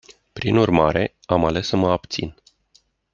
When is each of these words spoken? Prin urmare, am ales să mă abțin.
Prin 0.33 0.55
urmare, 0.57 1.15
am 1.25 1.45
ales 1.45 1.67
să 1.67 1.75
mă 1.75 1.91
abțin. 1.91 2.35